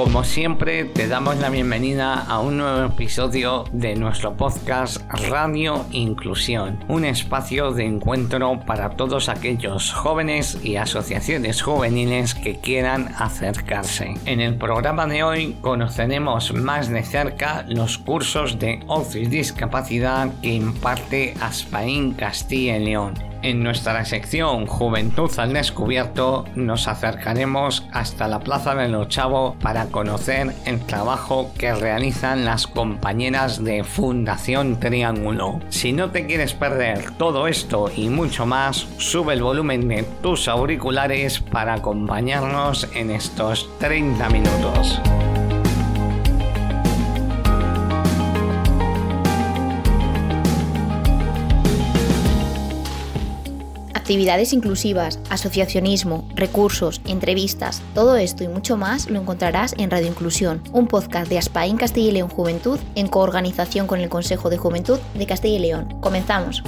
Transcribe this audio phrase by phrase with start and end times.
[0.00, 6.82] Como siempre, te damos la bienvenida a un nuevo episodio de nuestro podcast Radio Inclusión,
[6.88, 14.14] un espacio de encuentro para todos aquellos jóvenes y asociaciones juveniles que quieran acercarse.
[14.24, 20.30] En el programa de hoy conoceremos más de cerca los cursos de ocio y discapacidad
[20.40, 28.28] que imparte Aspaín Castilla y León en nuestra sección Juventud al Descubierto nos acercaremos hasta
[28.28, 35.60] la Plaza del Ochavo para conocer el trabajo que realizan las compañeras de Fundación Triángulo.
[35.68, 40.48] Si no te quieres perder todo esto y mucho más, sube el volumen de tus
[40.48, 45.00] auriculares para acompañarnos en estos 30 minutos.
[54.10, 60.64] Actividades inclusivas, asociacionismo, recursos, entrevistas, todo esto y mucho más lo encontrarás en Radio Inclusión,
[60.72, 64.98] un podcast de Aspaín Castilla y León Juventud en coorganización con el Consejo de Juventud
[65.14, 66.00] de Castilla y León.
[66.00, 66.64] Comenzamos.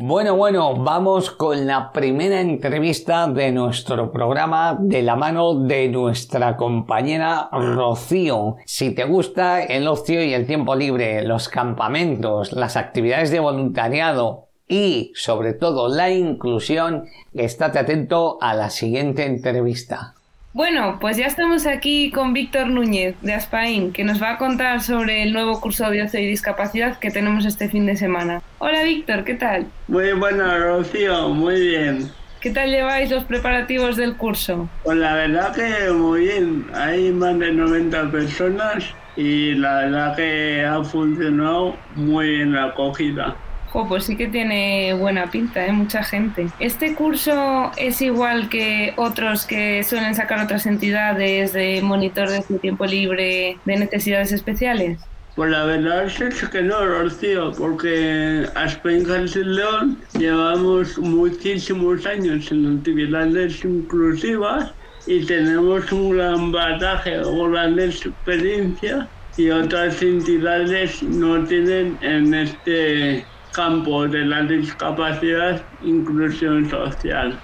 [0.00, 6.56] Bueno, bueno, vamos con la primera entrevista de nuestro programa de la mano de nuestra
[6.56, 8.56] compañera Rocío.
[8.66, 14.43] Si te gusta el ocio y el tiempo libre, los campamentos, las actividades de voluntariado,
[14.68, 20.14] y sobre todo la inclusión, estate atento a la siguiente entrevista.
[20.52, 24.80] Bueno, pues ya estamos aquí con Víctor Núñez de Aspain, que nos va a contar
[24.80, 28.40] sobre el nuevo curso de ocio y discapacidad que tenemos este fin de semana.
[28.60, 29.66] Hola Víctor, ¿qué tal?
[29.88, 32.08] Muy buena, Rocío, muy bien.
[32.40, 34.68] ¿Qué tal lleváis los preparativos del curso?
[34.84, 38.84] Pues la verdad que muy bien, hay más de 90 personas
[39.16, 43.34] y la verdad que ha funcionado muy bien la acogida
[43.82, 45.72] pues sí que tiene buena pinta, ¿eh?
[45.72, 46.46] mucha gente.
[46.60, 52.86] ¿Este curso es igual que otros que suelen sacar otras entidades de monitor de tiempo
[52.86, 55.00] libre de necesidades especiales?
[55.34, 59.04] Pues la verdad es que no, Rocío, porque a Spain
[59.34, 64.72] León llevamos muchísimos años en actividades inclusivas
[65.08, 73.24] y tenemos un gran bataje o gran experiencia y otras entidades no tienen en este
[73.54, 77.38] campo de la discapacidad, inclusión social.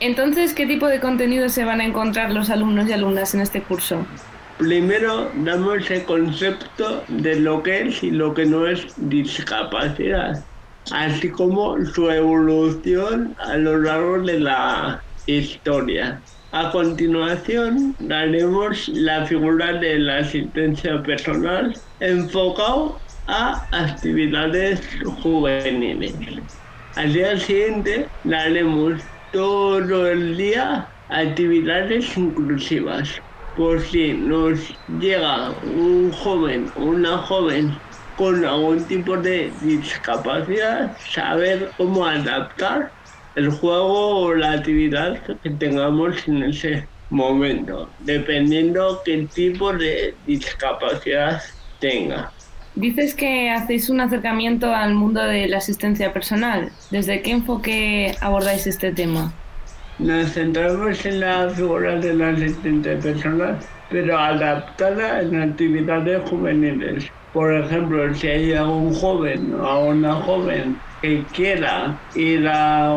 [0.00, 3.62] Entonces, ¿qué tipo de contenidos se van a encontrar los alumnos y alumnas en este
[3.62, 4.06] curso?
[4.58, 10.42] Primero damos el concepto de lo que es y lo que no es discapacidad,
[10.92, 16.20] así como su evolución a lo largo de la historia.
[16.52, 26.14] A continuación, daremos la figura de la asistencia personal enfocado a actividades juveniles.
[26.94, 33.20] Al día siguiente daremos todo el día actividades inclusivas.
[33.54, 37.82] Por si nos llega un joven o una joven
[38.14, 42.94] con algún tipo de discapacidad, saber cómo adaptar
[43.34, 51.42] el juego o la actividad que tengamos en ese momento, dependiendo qué tipo de discapacidad
[51.78, 52.35] tenga.
[52.76, 56.72] Dices que hacéis un acercamiento al mundo de la asistencia personal.
[56.90, 59.40] ¿Desde qué enfoque abordáis este tema?
[59.98, 67.10] Nos centramos en la figura de la asistente personal, pero adaptada en actividades juveniles.
[67.32, 72.94] Por ejemplo, si hay algún joven o una joven que quiera ir a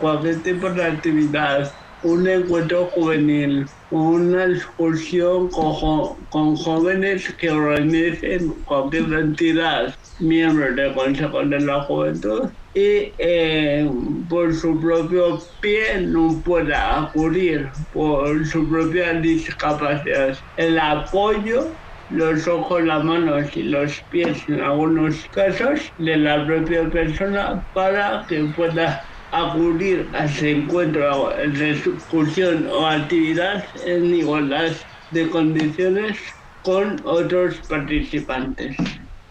[0.00, 1.72] cualquier tipo de actividad
[2.02, 11.60] un encuentro juvenil, una excursión con, jóvenes que organicen cualquier entidad, miembros del Consejo de
[11.60, 13.90] la Juventud, y eh,
[14.30, 20.38] por su propio pie no pueda acudir por su propia discapacidad.
[20.56, 21.78] El apoyo
[22.08, 28.26] los ojos, las manos y los pies en algunos casos de la propia persona para
[28.28, 29.02] que pueda
[29.32, 34.72] acudir a ese encuentro de excursión o actividad en igualdad
[35.10, 36.18] de condiciones
[36.62, 38.76] con otros participantes.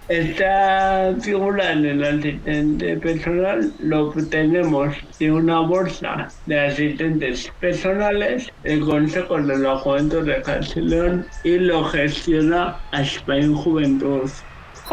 [0.08, 8.82] Esta figura en el asistente personal lo obtenemos de una bolsa de asistentes personales, el
[8.82, 14.30] Consejo de la Juventud de Castellón y lo gestiona Spain Juventud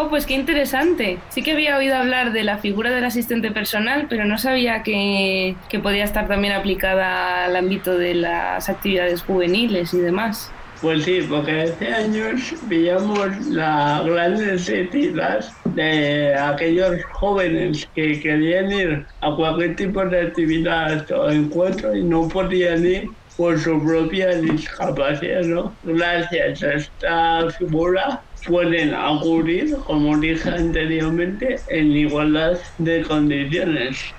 [0.06, 1.18] pues qué interesante.
[1.30, 5.56] Sí que había oído hablar de la figura del asistente personal, pero no sabía que,
[5.68, 10.52] que podía estar también aplicada al ámbito de las actividades juveniles y demás.
[10.80, 19.06] Pues sí, porque hace años veíamos la gran necesidad de aquellos jóvenes que querían ir
[19.20, 25.42] a cualquier tipo de actividad o encuentro y no podían ir por su propia discapacidad,
[25.42, 25.72] ¿no?
[25.82, 34.14] Gracias a esta figura pueden acudir, como dije anteriormente, en igualdad de condiciones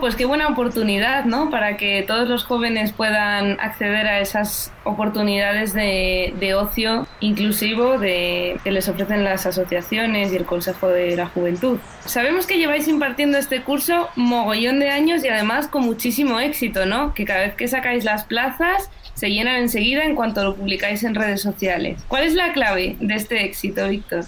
[0.00, 1.48] pues qué buena oportunidad, ¿no?
[1.50, 8.58] Para que todos los jóvenes puedan acceder a esas oportunidades de, de ocio inclusivo que
[8.64, 11.78] les ofrecen las asociaciones y el Consejo de la Juventud.
[12.04, 17.14] Sabemos que lleváis impartiendo este curso mogollón de años y además con muchísimo éxito, ¿no?
[17.14, 21.14] Que cada vez que sacáis las plazas se llenan enseguida en cuanto lo publicáis en
[21.14, 22.04] redes sociales.
[22.06, 24.24] ¿Cuál es la clave de este éxito, Víctor?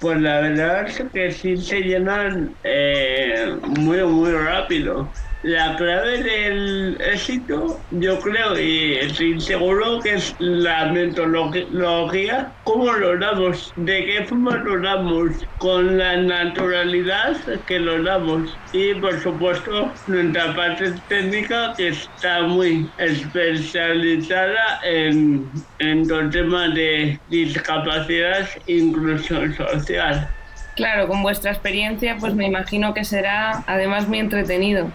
[0.00, 5.08] Pues la verdad es que sí se llenan eh, muy, muy rápido
[5.44, 13.18] la clave del éxito, yo creo, y estoy seguro que es la metodología, cómo lo
[13.18, 17.36] damos, de qué forma lo damos, con la naturalidad
[17.66, 18.56] que lo damos.
[18.72, 25.46] Y por supuesto, nuestra parte técnica que está muy especializada en,
[25.78, 30.26] en todo el tema de discapacidad e inclusión social.
[30.74, 34.90] Claro, con vuestra experiencia, pues me imagino que será además muy entretenido.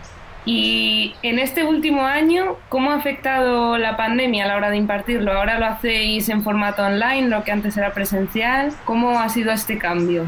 [0.45, 5.33] Y en este último año, ¿cómo ha afectado la pandemia a la hora de impartirlo?
[5.33, 8.71] Ahora lo hacéis en formato online, lo que antes era presencial.
[8.85, 10.25] ¿Cómo ha sido este cambio?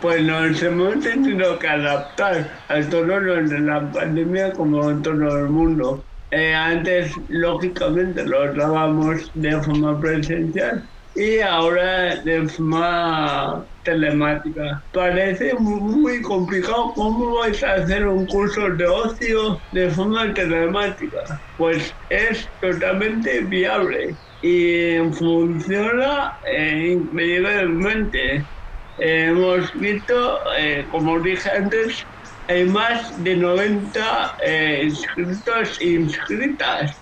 [0.00, 5.48] Pues nos hemos tenido que adaptar al tono de la pandemia como en todo el
[5.48, 6.04] mundo.
[6.32, 10.82] Eh, antes, lógicamente, lo dábamos de forma presencial
[11.14, 14.82] y ahora de forma telemática.
[14.92, 21.40] Parece muy complicado cómo vais a hacer un curso de ocio de forma telemática.
[21.56, 28.44] Pues es totalmente viable y funciona eh, increíblemente.
[28.98, 32.02] hemos visto, eh, como dije antes,
[32.48, 36.96] hay más de 90 eh, inscritos e inscritas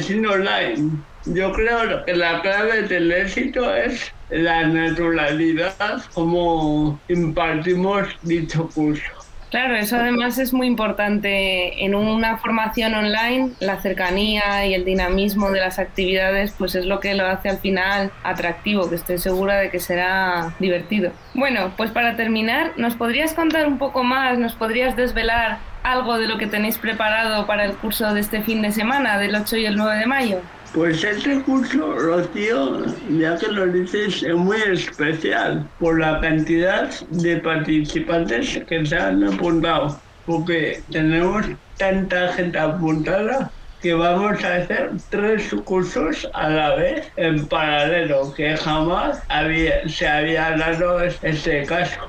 [0.00, 0.90] sin online.
[1.26, 9.20] Yo creo que la clave del éxito es la naturalidad como impartimos dicho curso.
[9.50, 15.50] Claro, eso además es muy importante en una formación online, la cercanía y el dinamismo
[15.50, 19.58] de las actividades, pues es lo que lo hace al final atractivo, que estoy segura
[19.58, 21.10] de que será divertido.
[21.34, 26.28] Bueno, pues para terminar, ¿nos podrías contar un poco más, nos podrías desvelar algo de
[26.28, 29.66] lo que tenéis preparado para el curso de este fin de semana, del 8 y
[29.66, 30.40] el 9 de mayo?
[30.74, 37.38] Pues este curso, Rocío, ya que lo dices, es muy especial por la cantidad de
[37.38, 41.46] participantes que se han apuntado, porque tenemos
[41.76, 43.50] tanta gente apuntada
[43.82, 50.06] que vamos a hacer tres cursos a la vez en paralelo, que jamás había, se
[50.06, 52.08] había dado este caso.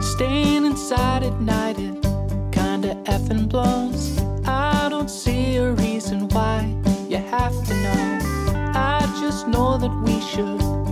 [0.00, 2.01] Staying inside at night
[3.04, 4.18] effing blows.
[4.46, 6.74] I don't see a reason why
[7.08, 8.18] you have to know.
[8.74, 10.91] I just know that we should.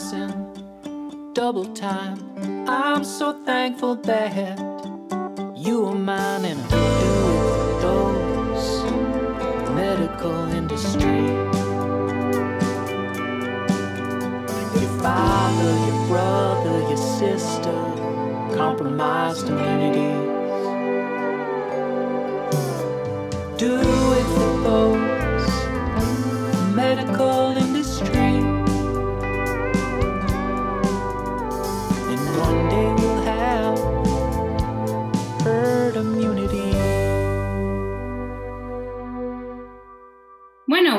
[0.00, 2.18] in double time.
[2.66, 4.58] I'm so thankful that
[5.54, 7.16] you are mine and I do
[7.86, 8.66] those
[9.72, 11.26] medical industry.
[14.80, 17.78] Your father, your brother, your sister,
[18.56, 20.09] compromised communities.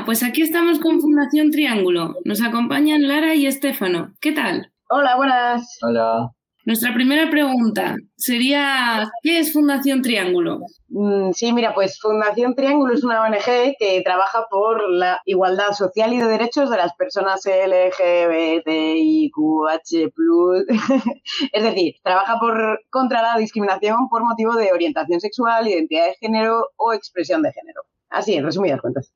[0.02, 2.16] Bueno, pues aquí estamos con Fundación Triángulo.
[2.26, 4.12] Nos acompañan Lara y Estefano.
[4.20, 4.74] ¿Qué tal?
[4.90, 5.78] Hola, buenas.
[5.84, 6.32] Hola.
[6.66, 10.62] Nuestra primera pregunta sería, ¿qué es Fundación Triángulo?
[10.88, 16.12] Mm, Sí, mira, pues Fundación Triángulo es una ONG que trabaja por la igualdad social
[16.14, 18.72] y de derechos de las personas LGBTIQH+.
[21.54, 26.70] es decir, trabaja por, contra la discriminación por motivo de orientación sexual, identidad de género
[26.76, 27.84] o expresión de género.
[28.12, 29.14] Así, en resumidas cuentas.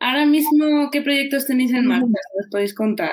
[0.00, 2.06] Ahora mismo, ¿qué proyectos tenéis en marcha?
[2.06, 3.12] ¿Nos podéis contar?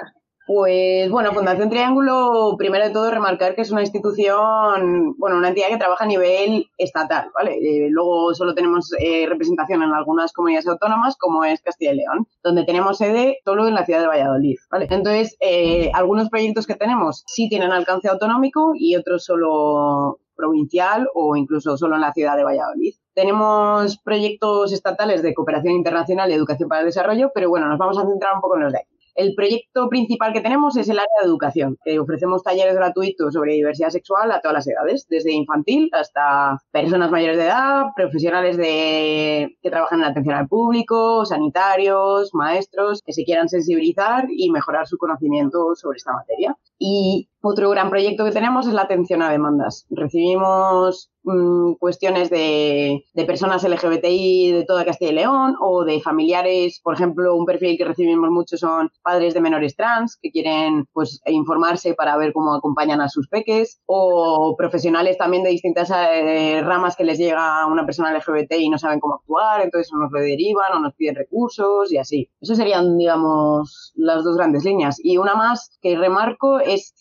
[0.49, 5.67] Pues bueno, Fundación Triángulo, primero de todo remarcar que es una institución, bueno, una entidad
[5.67, 7.59] que trabaja a nivel estatal, ¿vale?
[7.61, 12.27] Eh, luego solo tenemos eh, representación en algunas comunidades autónomas, como es Castilla y León,
[12.43, 14.87] donde tenemos sede solo en la ciudad de Valladolid, ¿vale?
[14.89, 21.35] Entonces, eh, algunos proyectos que tenemos sí tienen alcance autonómico y otros solo provincial o
[21.35, 22.93] incluso solo en la ciudad de Valladolid.
[23.13, 27.97] Tenemos proyectos estatales de cooperación internacional y educación para el desarrollo, pero bueno, nos vamos
[27.97, 28.99] a centrar un poco en los de aquí.
[29.15, 33.53] El proyecto principal que tenemos es el área de educación, que ofrecemos talleres gratuitos sobre
[33.53, 39.57] diversidad sexual a todas las edades, desde infantil hasta personas mayores de edad, profesionales de,
[39.61, 44.97] que trabajan en atención al público, sanitarios, maestros, que se quieran sensibilizar y mejorar su
[44.97, 46.55] conocimiento sobre esta materia.
[46.77, 49.85] Y otro gran proyecto que tenemos es la atención a demandas.
[49.89, 56.81] Recibimos mm, cuestiones de, de personas LGBTI de toda Castilla y León o de familiares,
[56.83, 61.21] por ejemplo, un perfil que recibimos mucho son padres de menores trans que quieren pues
[61.25, 66.95] informarse para ver cómo acompañan a sus peques o profesionales también de distintas eh, ramas
[66.95, 70.73] que les llega una persona LGBTI y no saben cómo actuar, entonces nos lo derivan
[70.73, 72.29] o nos piden recursos y así.
[72.41, 74.99] Eso serían, digamos, las dos grandes líneas.
[75.03, 76.93] Y una más que remarco es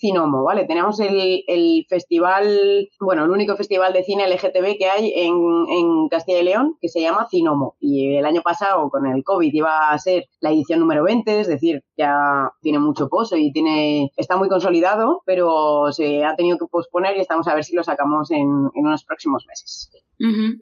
[0.44, 0.64] ¿vale?
[0.66, 6.44] Tenemos el, festival, bueno, el único festival de cine LGTB que hay en, Castilla y
[6.44, 7.76] León, que se llama Cinomo.
[7.80, 11.48] Y el año pasado, con el COVID, iba a ser la edición número 20, es
[11.48, 16.66] decir, ya tiene mucho pozo y tiene, está muy consolidado, pero se ha tenido que
[16.70, 19.90] posponer y estamos a ver si lo sacamos en, unos próximos meses.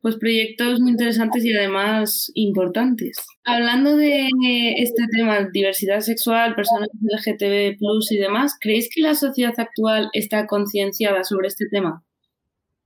[0.03, 3.25] Pues proyectos muy interesantes y además importantes.
[3.45, 4.29] Hablando de
[4.77, 7.77] este tema, diversidad sexual, personas LGTB
[8.11, 12.06] y demás, ¿creéis que la sociedad actual está concienciada sobre este tema?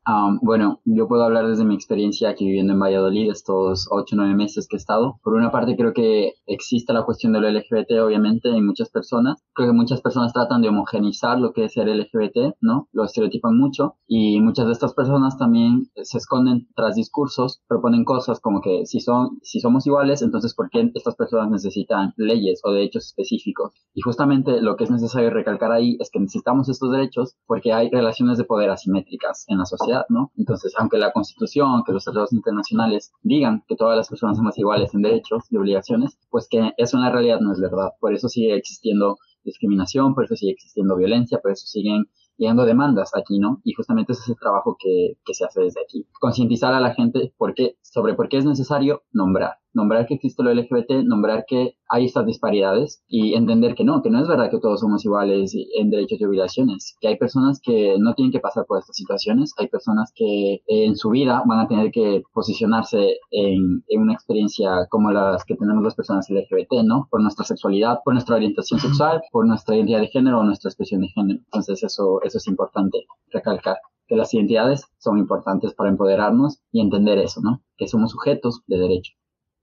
[0.06, 4.18] Um, bueno, yo puedo hablar desde mi experiencia aquí viviendo en Valladolid estos ocho o
[4.18, 5.20] nueve meses que he estado.
[5.22, 9.44] Por una parte creo que existe la cuestión de lo LGBT obviamente en muchas personas.
[9.52, 12.88] Creo que muchas personas tratan de homogenizar lo que es ser LGBT, ¿no?
[12.92, 18.40] Lo estereotipan mucho y muchas de estas personas también se esconden tras discursos, proponen cosas
[18.40, 22.72] como que si son si somos iguales, entonces ¿por qué estas personas necesitan leyes o
[22.72, 23.74] derechos específicos?
[23.94, 27.90] Y justamente lo que es necesario recalcar ahí es que necesitamos estos derechos porque hay
[27.90, 29.99] relaciones de poder asimétricas en la sociedad.
[30.36, 34.94] Entonces, aunque la Constitución, que los tratados internacionales digan que todas las personas somos iguales
[34.94, 37.90] en derechos y obligaciones, pues que eso en la realidad no es verdad.
[38.00, 43.10] Por eso sigue existiendo discriminación, por eso sigue existiendo violencia, por eso siguen llegando demandas
[43.14, 43.60] aquí, ¿no?
[43.64, 46.06] Y justamente ese es el trabajo que, que se hace desde aquí.
[46.20, 49.58] Concientizar a la gente por qué, sobre por qué es necesario nombrar.
[49.74, 54.10] Nombrar que existe lo LGBT, nombrar que hay estas disparidades y entender que no, que
[54.10, 57.96] no es verdad que todos somos iguales en derechos y obligaciones, que hay personas que
[57.98, 61.68] no tienen que pasar por estas situaciones, hay personas que en su vida van a
[61.68, 67.08] tener que posicionarse en, en una experiencia como las que tenemos las personas LGBT, ¿no?
[67.10, 71.00] Por nuestra sexualidad, por nuestra orientación sexual, por nuestra identidad de género o nuestra expresión
[71.00, 71.40] de género.
[71.40, 77.18] Entonces eso, eso es importante recalcar que las identidades son importantes para empoderarnos y entender
[77.18, 77.62] eso, ¿no?
[77.76, 79.12] Que somos sujetos de derecho.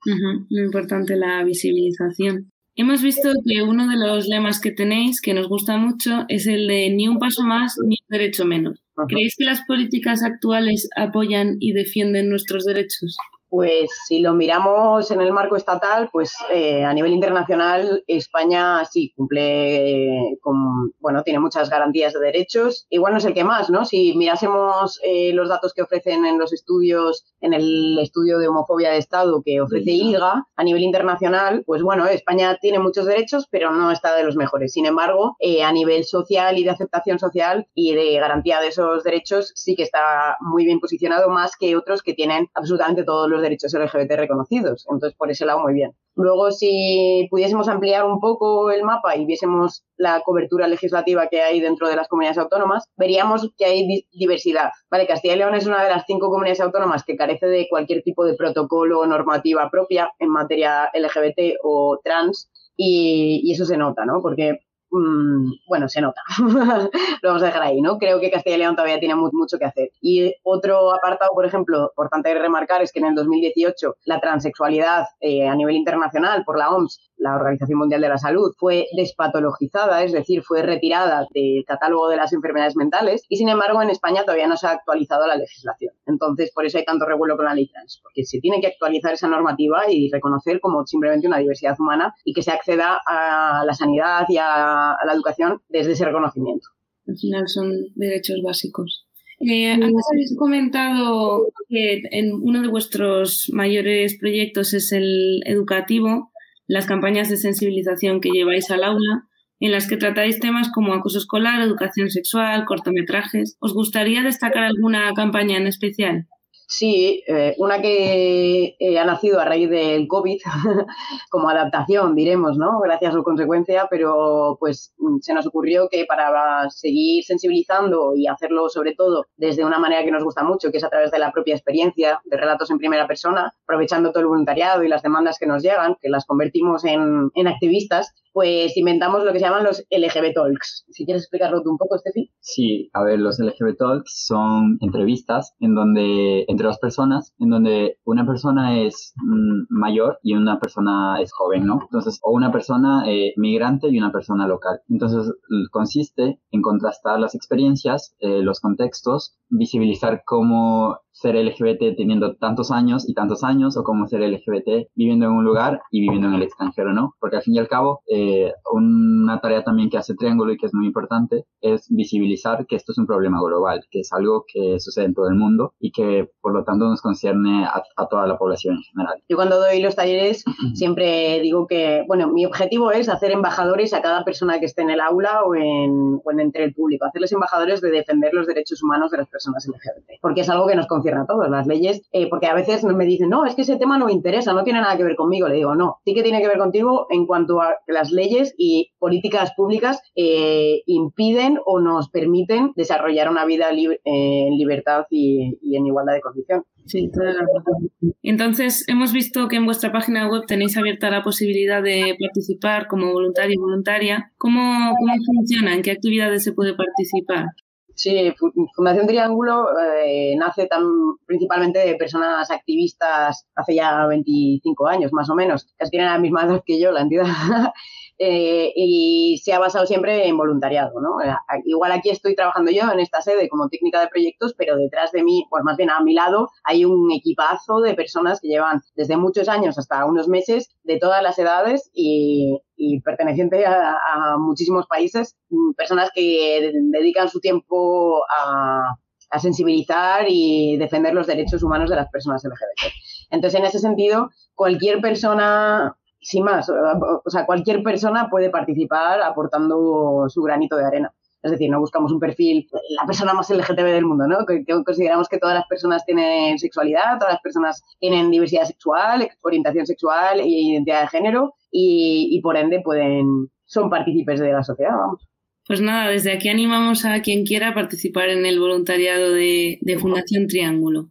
[0.05, 2.51] Ujú, Muy importante la visibilización.
[2.75, 6.67] Hemos visto que uno de los lemas que tenéis, que nos gusta mucho, es el
[6.67, 8.79] de ni un paso más ni un derecho menos.
[9.07, 13.17] ¿Creéis que las políticas actuales apoyan y defienden nuestros derechos?
[13.49, 19.13] Pues si lo miramos en el marco estatal, pues eh, a nivel internacional España sí
[19.15, 22.87] cumple con, bueno, tiene muchas garantías de derechos.
[22.89, 23.85] Igual no es el que más, ¿no?
[23.85, 28.91] Si mirásemos eh, los datos que ofrecen en los estudios, en el estudio de homofobia
[28.91, 33.71] de Estado que ofrece ILGA a nivel internacional, pues bueno, España tiene muchos derechos, pero
[33.71, 34.73] no está de los mejores.
[34.73, 39.03] Sin embargo, eh, a nivel social y de aceptación social y de garantía de esos
[39.03, 43.36] derechos sí que está muy bien posicionado más que otros que tienen absolutamente todos los
[43.41, 44.85] derechos LGBT reconocidos.
[44.89, 45.93] Entonces, por ese lado, muy bien.
[46.15, 51.59] Luego, si pudiésemos ampliar un poco el mapa y viésemos la cobertura legislativa que hay
[51.59, 54.71] dentro de las comunidades autónomas, veríamos que hay diversidad.
[54.89, 58.01] Vale, Castilla y León es una de las cinco comunidades autónomas que carece de cualquier
[58.03, 62.49] tipo de protocolo o normativa propia en materia LGBT o trans.
[62.79, 64.21] Y, y, eso se nota, ¿no?
[64.21, 66.21] Porque bueno, se nota.
[67.21, 67.97] Lo vamos a dejar ahí, ¿no?
[67.97, 69.89] Creo que Castilla y León todavía tiene mucho que hacer.
[70.01, 75.47] Y otro apartado, por ejemplo, importante remarcar es que en el 2018 la transexualidad eh,
[75.47, 80.11] a nivel internacional por la OMS la Organización Mundial de la Salud, fue despatologizada, es
[80.11, 84.47] decir, fue retirada del catálogo de las enfermedades mentales y sin embargo en España todavía
[84.47, 85.93] no se ha actualizado la legislación.
[86.05, 89.13] Entonces, por eso hay tanto revuelo con la ley trans, porque se tiene que actualizar
[89.13, 93.73] esa normativa y reconocer como simplemente una diversidad humana y que se acceda a la
[93.73, 96.67] sanidad y a, la educación desde ese reconocimiento.
[97.07, 99.05] Al final son derechos básicos.
[99.39, 106.31] Eh, antes habéis comentado que en uno de vuestros mayores proyectos es el educativo
[106.67, 109.23] las campañas de sensibilización que lleváis al aula,
[109.59, 113.57] en las que tratáis temas como acoso escolar, educación sexual, cortometrajes.
[113.59, 116.27] ¿Os gustaría destacar alguna campaña en especial?
[116.69, 120.37] Sí, eh, una que eh, ha nacido a raíz del COVID,
[121.29, 122.81] como adaptación, diremos, ¿no?
[122.81, 128.27] Gracias a su consecuencia, pero pues mm, se nos ocurrió que para seguir sensibilizando y
[128.27, 131.19] hacerlo sobre todo desde una manera que nos gusta mucho, que es a través de
[131.19, 135.37] la propia experiencia, de relatos en primera persona, aprovechando todo el voluntariado y las demandas
[135.39, 139.63] que nos llegan, que las convertimos en, en activistas, pues inventamos lo que se llaman
[139.63, 140.85] los LGB Talks.
[140.89, 142.29] Si quieres explicarlo tú un poco, Steffi.
[142.39, 147.99] Sí, a ver, los LGB Talks son entrevistas en donde, entre dos personas, en donde
[148.03, 151.79] una persona es mm, mayor y una persona es joven, ¿no?
[151.83, 154.81] Entonces, o una persona eh, migrante y una persona local.
[154.89, 155.31] Entonces,
[155.69, 163.09] consiste en contrastar las experiencias, eh, los contextos, visibilizar cómo ser LGBT teniendo tantos años
[163.09, 166.43] y tantos años o como ser LGBT viviendo en un lugar y viviendo en el
[166.43, 167.15] extranjero, ¿no?
[167.19, 170.67] Porque al fin y al cabo, eh, una tarea también que hace Triángulo y que
[170.67, 174.79] es muy importante es visibilizar que esto es un problema global, que es algo que
[174.79, 178.37] sucede en todo el mundo y que por lo tanto nos concierne a, toda la
[178.37, 179.21] población en general.
[179.27, 184.01] Yo cuando doy los talleres siempre digo que, bueno, mi objetivo es hacer embajadores a
[184.01, 187.31] cada persona que esté en el aula o en, o en entre el público, hacerles
[187.31, 190.85] embajadores de defender los derechos humanos de las personas LGBT, porque es algo que nos
[190.85, 193.77] concierne a todos, las leyes, eh, porque a veces me dicen, no, es que ese
[193.77, 195.47] tema no me interesa, no tiene nada que ver conmigo.
[195.47, 198.53] Le digo, no, sí que tiene que ver contigo en cuanto a que las leyes
[198.57, 205.85] y políticas públicas eh, impiden o nos permiten desarrollar una vida en libertad y, en
[205.85, 206.63] igualdad de condición.
[206.85, 207.89] Sí, toda la razón.
[208.23, 213.11] Entonces, hemos visto que en vuestra página web tenéis abierta la posibilidad de participar como
[213.11, 214.31] voluntario y voluntaria.
[214.37, 215.75] ¿Cómo, cómo funciona?
[215.75, 217.47] ¿En qué actividades se puede participar?
[217.97, 218.31] Sí,
[218.75, 220.83] Fundación Triángulo eh, nace tan,
[221.25, 225.67] principalmente de personas activistas hace ya 25 años, más o menos.
[225.77, 227.25] Casi tienen la misma edad que yo, la entidad.
[228.19, 231.21] Eh, y se ha basado siempre en voluntariado, ¿no?
[231.21, 231.31] Eh,
[231.65, 235.23] igual aquí estoy trabajando yo en esta sede como técnica de proyectos, pero detrás de
[235.23, 239.17] mí, pues más bien a mi lado, hay un equipazo de personas que llevan desde
[239.17, 245.35] muchos años hasta unos meses de todas las edades y, y perteneciente a, muchísimos países,
[245.49, 248.95] mm, personas que dedican su tiempo a,
[249.39, 252.93] sensibilizar y defender los derechos humanos de las personas LGBT.
[253.29, 260.25] Entonces, en ese sentido, cualquier persona sin más, o sea, cualquier persona puede participar aportando
[260.29, 261.13] su granito de arena.
[261.43, 264.45] Es decir, no buscamos un perfil, la persona más LGTB del mundo, ¿no?
[264.45, 269.85] Que, consideramos que todas las personas tienen sexualidad, todas las personas tienen diversidad sexual, orientación
[269.85, 274.95] sexual e identidad de género y, y por ende pueden, son partícipes de la sociedad,
[274.97, 275.27] vamos.
[275.67, 280.47] Pues nada, desde aquí animamos a quien quiera participar en el voluntariado de, de Fundación
[280.47, 281.09] Triángulo.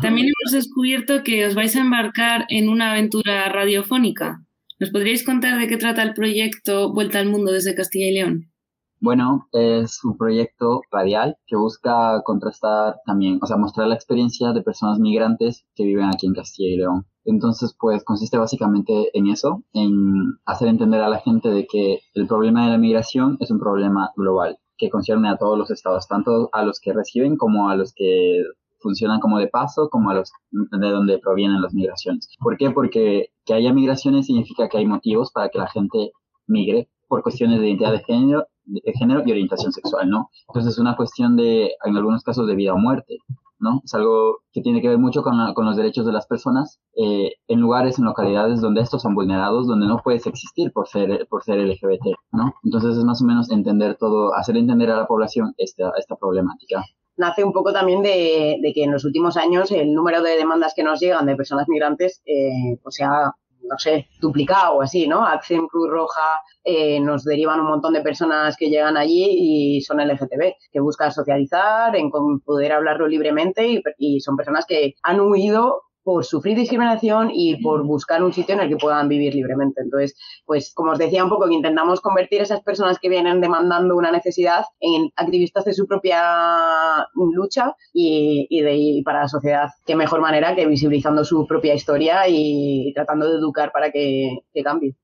[0.00, 4.44] También hemos descubierto que os vais a embarcar en una aventura radiofónica.
[4.78, 8.52] ¿Nos podríais contar de qué trata el proyecto Vuelta al Mundo desde Castilla y León?
[9.00, 14.62] Bueno, es un proyecto radial que busca contrastar también, o sea, mostrar la experiencia de
[14.62, 17.06] personas migrantes que viven aquí en Castilla y León.
[17.24, 22.26] Entonces, pues consiste básicamente en eso, en hacer entender a la gente de que el
[22.26, 26.48] problema de la migración es un problema global, que concierne a todos los estados, tanto
[26.52, 28.42] a los que reciben como a los que
[28.80, 32.28] funcionan como de paso, como a los de donde provienen las migraciones.
[32.40, 32.70] ¿Por qué?
[32.70, 36.12] Porque que haya migraciones significa que hay motivos para que la gente
[36.46, 40.30] migre por cuestiones de identidad de género, de género y orientación sexual, ¿no?
[40.48, 43.18] Entonces es una cuestión de, en algunos casos, de vida o muerte.
[43.60, 43.82] ¿no?
[43.84, 47.60] Es algo que tiene que ver mucho con, los derechos de las personas eh, en
[47.60, 51.58] lugares, en localidades donde estos son vulnerados, donde no puedes existir por ser, por ser
[51.58, 52.54] LGBT, ¿no?
[52.64, 56.82] Entonces es más o menos entender todo, hacer entender a la población esta, esta problemática
[57.16, 60.72] nace un poco también de, de, que en los últimos años el número de demandas
[60.74, 65.06] que nos llegan de personas migrantes eh, pues se ha no sé, duplicado o así,
[65.06, 65.24] ¿no?
[65.26, 69.98] Acción Cruz Roja eh, nos derivan un montón de personas que llegan allí y son
[69.98, 75.82] LGTB, que buscan socializar, en poder hablarlo libremente y, y son personas que han huido
[76.10, 79.80] por sufrir discriminación y por buscar un sitio en el que puedan vivir libremente.
[79.80, 83.40] Entonces, pues como os decía un poco, que intentamos convertir a esas personas que vienen
[83.40, 89.68] demandando una necesidad en activistas de su propia lucha y, de, para la sociedad.
[89.86, 94.64] Qué mejor manera que visibilizando su propia historia y tratando de educar para que, que
[94.64, 94.96] cambie.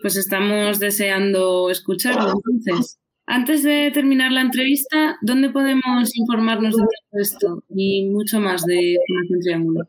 [0.00, 3.00] Pues estamos deseando escucharlo entonces.
[3.26, 8.98] Antes de terminar la entrevista, ¿dónde podemos informarnos de todo esto y mucho más de
[9.04, 9.88] Fundación Triángulo?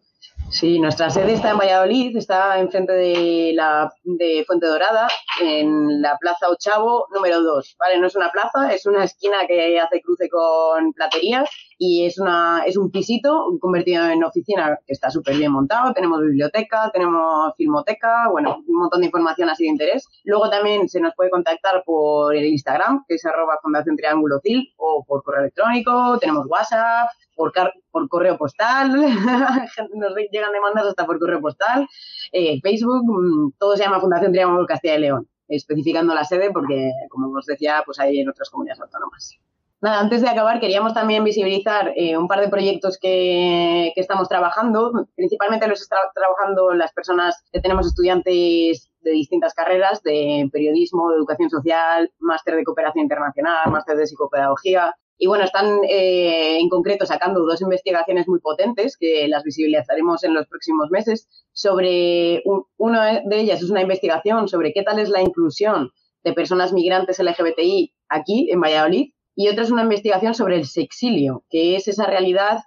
[0.52, 5.08] Sí, nuestra sede está en Valladolid, está enfrente de la de Fuente Dorada,
[5.40, 7.76] en la Plaza Ochavo número 2.
[7.80, 8.00] ¿vale?
[8.00, 12.64] No es una plaza, es una esquina que hace cruce con platerías y es, una,
[12.66, 15.94] es un pisito convertido en oficina que está súper bien montado.
[15.94, 20.08] Tenemos biblioteca, tenemos filmoteca, bueno, un montón de información así de interés.
[20.24, 24.74] Luego también se nos puede contactar por el Instagram, que es arroba Fundación Triángulo CIL,
[24.78, 27.08] o por correo electrónico, tenemos WhatsApp,
[27.40, 27.54] por,
[27.92, 28.92] por correo postal,
[29.94, 31.88] nos llegan demandas hasta por correo postal,
[32.32, 36.92] eh, Facebook, mm, todo se llama Fundación Triángulo Castilla y León, especificando la sede porque,
[37.10, 39.40] como os decía, pues hay en otras comunidades autónomas.
[39.82, 45.08] Nada, antes de acabar, queríamos también visibilizar eh, un par de proyectos que, estamos trabajando.
[45.16, 51.18] Principalmente los está trabajando las personas que tenemos estudiantes de distintas carreras, de periodismo, de
[51.18, 57.06] educación social, máster de cooperación internacional, máster de psicopedagogía, y bueno, están eh, en concreto
[57.06, 61.28] sacando dos investigaciones muy potentes que las visibilizaremos en los próximos meses.
[61.52, 62.42] Sobre
[62.78, 65.92] una de ellas es una investigación sobre qué tal es la inclusión
[66.24, 71.44] de personas migrantes LGBTI aquí en Valladolid y otra es una investigación sobre el sexilio,
[71.50, 72.60] que es esa realidad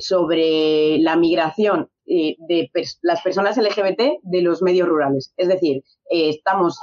[0.00, 2.68] sobre la migración eh, de
[3.02, 5.32] las personas LGBT de los medios rurales.
[5.36, 6.78] Es decir, eh, estamos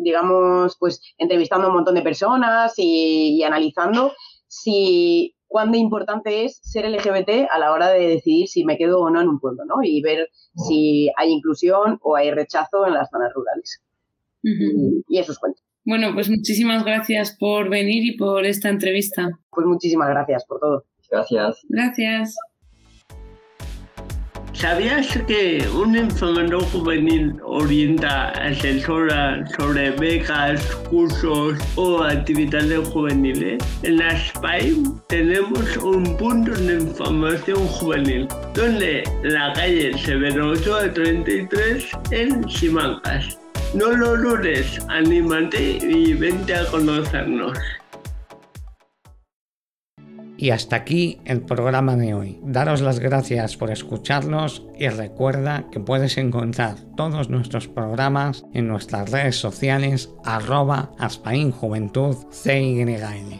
[0.00, 4.12] digamos, pues entrevistando a un montón de personas y, analizando
[4.48, 9.10] si cuán importante es ser LGBT a la hora de decidir si me quedo o
[9.10, 9.76] no en un pueblo, ¿no?
[9.82, 10.28] Y ver
[10.68, 13.82] si hay inclusión o hay rechazo en las zonas rurales.
[14.42, 15.60] y, eso os cuento.
[15.84, 19.30] Bueno, pues muchísimas gracias por venir y por esta entrevista.
[19.50, 20.84] Pues muchísimas gracias por todo.
[21.10, 21.60] Gracias.
[21.68, 22.36] Gracias.
[24.58, 33.62] ¿Sabías que un enfermero juvenil orienta, asesora sobre becas, cursos o actividades juveniles?
[33.84, 41.90] En la SPAIM tenemos un punto de información juvenil, donde la calle Severo 8 33
[42.10, 43.38] en Simancas.
[43.74, 47.56] No lo dudes, anímate y vente a conocernos.
[50.40, 52.38] Y hasta aquí el programa de hoy.
[52.44, 59.10] Daros las gracias por escucharnos y recuerda que puedes encontrar todos nuestros programas en nuestras
[59.10, 62.16] redes sociales arroba aspainjuventud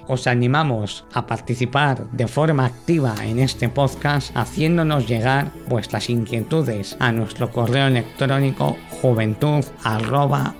[0.08, 7.12] Os animamos a participar de forma activa en este podcast haciéndonos llegar vuestras inquietudes a
[7.12, 10.56] nuestro correo electrónico juventud arroba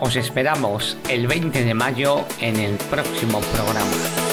[0.00, 4.25] Os esperamos el 20 de mayo en el próximo programa.